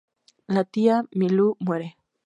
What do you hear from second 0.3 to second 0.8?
La